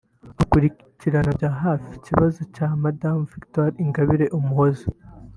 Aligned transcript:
Akurikiranira 0.41 1.31
bya 1.37 1.51
hafi 1.61 1.89
ikibazo 1.99 2.41
cya 2.55 2.67
Madame 2.83 3.19
Victoire 3.33 3.75
Ingabire 3.83 4.25
Umuhoza 4.37 4.85